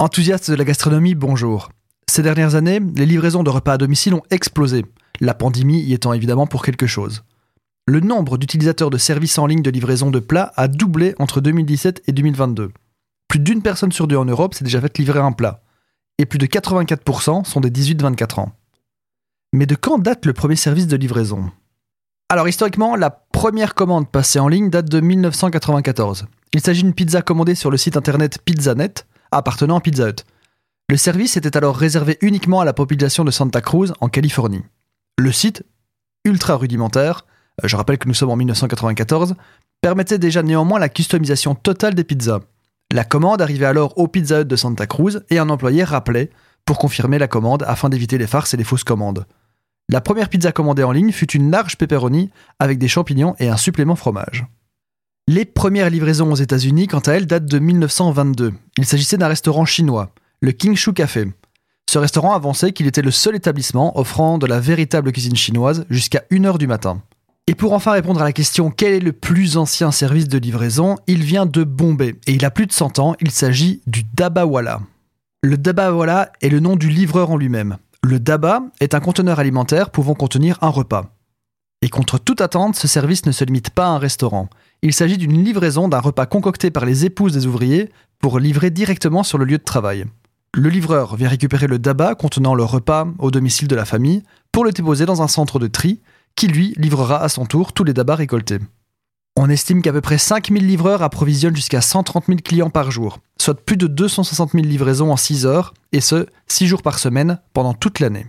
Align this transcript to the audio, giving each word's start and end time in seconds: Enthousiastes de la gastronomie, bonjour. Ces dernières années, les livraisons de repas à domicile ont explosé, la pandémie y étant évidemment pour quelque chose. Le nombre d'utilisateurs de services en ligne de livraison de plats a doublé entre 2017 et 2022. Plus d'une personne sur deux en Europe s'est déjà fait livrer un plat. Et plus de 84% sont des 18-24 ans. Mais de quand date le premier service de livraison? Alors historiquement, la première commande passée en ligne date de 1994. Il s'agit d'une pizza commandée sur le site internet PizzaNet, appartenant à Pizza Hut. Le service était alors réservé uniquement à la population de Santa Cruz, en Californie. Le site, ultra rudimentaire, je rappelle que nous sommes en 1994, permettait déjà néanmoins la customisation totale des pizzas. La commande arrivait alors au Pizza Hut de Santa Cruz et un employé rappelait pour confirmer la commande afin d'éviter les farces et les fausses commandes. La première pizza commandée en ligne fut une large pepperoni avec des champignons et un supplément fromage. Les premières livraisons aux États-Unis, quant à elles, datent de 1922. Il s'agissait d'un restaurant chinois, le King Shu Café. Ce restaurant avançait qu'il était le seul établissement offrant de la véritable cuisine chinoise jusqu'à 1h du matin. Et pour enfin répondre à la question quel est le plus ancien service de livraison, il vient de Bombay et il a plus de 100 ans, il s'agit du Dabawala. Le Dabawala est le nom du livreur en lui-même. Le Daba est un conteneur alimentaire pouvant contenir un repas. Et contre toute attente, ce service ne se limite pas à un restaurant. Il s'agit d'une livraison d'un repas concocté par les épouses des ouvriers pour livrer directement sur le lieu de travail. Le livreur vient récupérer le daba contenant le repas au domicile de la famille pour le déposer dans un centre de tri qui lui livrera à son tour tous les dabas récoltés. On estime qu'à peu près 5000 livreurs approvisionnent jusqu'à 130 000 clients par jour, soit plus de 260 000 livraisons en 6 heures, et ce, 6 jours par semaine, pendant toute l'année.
Enthousiastes 0.00 0.52
de 0.52 0.54
la 0.54 0.64
gastronomie, 0.64 1.16
bonjour. 1.16 1.70
Ces 2.08 2.22
dernières 2.22 2.54
années, 2.54 2.78
les 2.94 3.04
livraisons 3.04 3.42
de 3.42 3.50
repas 3.50 3.72
à 3.72 3.78
domicile 3.78 4.14
ont 4.14 4.22
explosé, 4.30 4.86
la 5.18 5.34
pandémie 5.34 5.80
y 5.80 5.92
étant 5.92 6.12
évidemment 6.12 6.46
pour 6.46 6.62
quelque 6.62 6.86
chose. 6.86 7.24
Le 7.88 7.98
nombre 7.98 8.38
d'utilisateurs 8.38 8.90
de 8.90 8.96
services 8.96 9.40
en 9.40 9.46
ligne 9.46 9.60
de 9.60 9.70
livraison 9.70 10.12
de 10.12 10.20
plats 10.20 10.52
a 10.56 10.68
doublé 10.68 11.16
entre 11.18 11.40
2017 11.40 12.04
et 12.06 12.12
2022. 12.12 12.70
Plus 13.26 13.40
d'une 13.40 13.60
personne 13.60 13.90
sur 13.90 14.06
deux 14.06 14.16
en 14.16 14.24
Europe 14.24 14.54
s'est 14.54 14.62
déjà 14.62 14.80
fait 14.80 14.96
livrer 14.98 15.18
un 15.18 15.32
plat. 15.32 15.64
Et 16.18 16.26
plus 16.26 16.38
de 16.38 16.46
84% 16.46 17.44
sont 17.44 17.60
des 17.60 17.70
18-24 17.70 18.38
ans. 18.38 18.52
Mais 19.52 19.66
de 19.66 19.74
quand 19.74 19.98
date 19.98 20.26
le 20.26 20.32
premier 20.32 20.54
service 20.54 20.86
de 20.86 20.96
livraison? 20.96 21.50
Alors 22.28 22.46
historiquement, 22.46 22.94
la 22.94 23.10
première 23.10 23.74
commande 23.74 24.08
passée 24.08 24.38
en 24.38 24.46
ligne 24.46 24.70
date 24.70 24.88
de 24.88 25.00
1994. 25.00 26.26
Il 26.54 26.60
s'agit 26.60 26.84
d'une 26.84 26.94
pizza 26.94 27.20
commandée 27.20 27.56
sur 27.56 27.72
le 27.72 27.76
site 27.76 27.96
internet 27.96 28.38
PizzaNet, 28.44 29.07
appartenant 29.30 29.78
à 29.78 29.80
Pizza 29.80 30.08
Hut. 30.08 30.24
Le 30.88 30.96
service 30.96 31.36
était 31.36 31.56
alors 31.56 31.76
réservé 31.76 32.18
uniquement 32.22 32.60
à 32.60 32.64
la 32.64 32.72
population 32.72 33.24
de 33.24 33.30
Santa 33.30 33.60
Cruz, 33.60 33.92
en 34.00 34.08
Californie. 34.08 34.62
Le 35.18 35.32
site, 35.32 35.64
ultra 36.24 36.56
rudimentaire, 36.56 37.26
je 37.62 37.76
rappelle 37.76 37.98
que 37.98 38.08
nous 38.08 38.14
sommes 38.14 38.30
en 38.30 38.36
1994, 38.36 39.34
permettait 39.80 40.18
déjà 40.18 40.42
néanmoins 40.42 40.78
la 40.78 40.88
customisation 40.88 41.54
totale 41.54 41.94
des 41.94 42.04
pizzas. 42.04 42.40
La 42.92 43.04
commande 43.04 43.42
arrivait 43.42 43.66
alors 43.66 43.98
au 43.98 44.08
Pizza 44.08 44.40
Hut 44.40 44.46
de 44.46 44.56
Santa 44.56 44.86
Cruz 44.86 45.20
et 45.28 45.38
un 45.38 45.50
employé 45.50 45.84
rappelait 45.84 46.30
pour 46.64 46.78
confirmer 46.78 47.18
la 47.18 47.28
commande 47.28 47.64
afin 47.66 47.88
d'éviter 47.88 48.18
les 48.18 48.26
farces 48.26 48.54
et 48.54 48.56
les 48.56 48.64
fausses 48.64 48.84
commandes. 48.84 49.26
La 49.90 50.00
première 50.00 50.28
pizza 50.28 50.52
commandée 50.52 50.82
en 50.82 50.92
ligne 50.92 51.12
fut 51.12 51.30
une 51.32 51.50
large 51.50 51.76
pepperoni 51.76 52.30
avec 52.58 52.78
des 52.78 52.88
champignons 52.88 53.34
et 53.38 53.48
un 53.48 53.56
supplément 53.56 53.96
fromage. 53.96 54.46
Les 55.30 55.44
premières 55.44 55.90
livraisons 55.90 56.32
aux 56.32 56.36
États-Unis, 56.36 56.86
quant 56.86 57.00
à 57.00 57.12
elles, 57.12 57.26
datent 57.26 57.44
de 57.44 57.58
1922. 57.58 58.54
Il 58.78 58.86
s'agissait 58.86 59.18
d'un 59.18 59.28
restaurant 59.28 59.66
chinois, 59.66 60.08
le 60.40 60.52
King 60.52 60.74
Shu 60.74 60.94
Café. 60.94 61.26
Ce 61.86 61.98
restaurant 61.98 62.32
avançait 62.32 62.72
qu'il 62.72 62.86
était 62.86 63.02
le 63.02 63.10
seul 63.10 63.36
établissement 63.36 63.98
offrant 63.98 64.38
de 64.38 64.46
la 64.46 64.58
véritable 64.58 65.12
cuisine 65.12 65.36
chinoise 65.36 65.84
jusqu'à 65.90 66.24
1h 66.30 66.56
du 66.56 66.66
matin. 66.66 67.02
Et 67.46 67.54
pour 67.54 67.74
enfin 67.74 67.92
répondre 67.92 68.22
à 68.22 68.24
la 68.24 68.32
question 68.32 68.70
quel 68.70 68.94
est 68.94 69.00
le 69.00 69.12
plus 69.12 69.58
ancien 69.58 69.90
service 69.90 70.28
de 70.28 70.38
livraison, 70.38 70.96
il 71.06 71.22
vient 71.22 71.44
de 71.44 71.62
Bombay 71.62 72.16
et 72.26 72.32
il 72.32 72.46
a 72.46 72.50
plus 72.50 72.66
de 72.66 72.72
100 72.72 72.98
ans, 72.98 73.14
il 73.20 73.30
s'agit 73.30 73.82
du 73.86 74.04
Dabawala. 74.04 74.80
Le 75.42 75.58
Dabawala 75.58 76.32
est 76.40 76.48
le 76.48 76.60
nom 76.60 76.74
du 76.74 76.88
livreur 76.88 77.30
en 77.30 77.36
lui-même. 77.36 77.76
Le 78.02 78.18
Daba 78.18 78.62
est 78.80 78.94
un 78.94 79.00
conteneur 79.00 79.40
alimentaire 79.40 79.90
pouvant 79.90 80.14
contenir 80.14 80.56
un 80.62 80.70
repas. 80.70 81.12
Et 81.82 81.90
contre 81.90 82.18
toute 82.18 82.40
attente, 82.40 82.76
ce 82.76 82.88
service 82.88 83.26
ne 83.26 83.32
se 83.32 83.44
limite 83.44 83.70
pas 83.70 83.86
à 83.86 83.90
un 83.90 83.98
restaurant. 83.98 84.48
Il 84.82 84.92
s'agit 84.92 85.18
d'une 85.18 85.44
livraison 85.44 85.88
d'un 85.88 85.98
repas 85.98 86.26
concocté 86.26 86.70
par 86.70 86.84
les 86.84 87.04
épouses 87.04 87.32
des 87.32 87.46
ouvriers 87.46 87.90
pour 88.20 88.38
livrer 88.38 88.70
directement 88.70 89.22
sur 89.22 89.38
le 89.38 89.44
lieu 89.44 89.58
de 89.58 89.64
travail. 89.64 90.04
Le 90.54 90.68
livreur 90.68 91.16
vient 91.16 91.28
récupérer 91.28 91.66
le 91.66 91.78
daba 91.78 92.14
contenant 92.14 92.54
le 92.54 92.64
repas 92.64 93.06
au 93.18 93.30
domicile 93.30 93.68
de 93.68 93.76
la 93.76 93.84
famille 93.84 94.22
pour 94.52 94.64
le 94.64 94.70
déposer 94.70 95.04
dans 95.04 95.20
un 95.20 95.28
centre 95.28 95.58
de 95.58 95.66
tri 95.66 96.00
qui 96.36 96.46
lui 96.46 96.74
livrera 96.76 97.22
à 97.22 97.28
son 97.28 97.44
tour 97.44 97.72
tous 97.72 97.84
les 97.84 97.92
dabas 97.92 98.14
récoltés. 98.14 98.58
On 99.36 99.50
estime 99.50 99.82
qu'à 99.82 99.92
peu 99.92 100.00
près 100.00 100.18
5000 100.18 100.66
livreurs 100.66 101.02
approvisionnent 101.02 101.54
jusqu'à 101.54 101.80
130 101.80 102.26
000 102.26 102.38
clients 102.44 102.70
par 102.70 102.90
jour, 102.90 103.18
soit 103.40 103.54
plus 103.54 103.76
de 103.76 103.86
260 103.86 104.52
000 104.52 104.64
livraisons 104.64 105.12
en 105.12 105.16
6 105.16 105.46
heures, 105.46 105.74
et 105.92 106.00
ce, 106.00 106.26
6 106.48 106.66
jours 106.66 106.82
par 106.82 106.98
semaine, 106.98 107.40
pendant 107.52 107.74
toute 107.74 108.00
l'année. 108.00 108.26